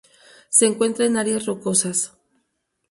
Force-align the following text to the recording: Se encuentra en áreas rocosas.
Se 0.49 0.65
encuentra 0.65 1.05
en 1.05 1.15
áreas 1.17 1.45
rocosas. 1.45 2.17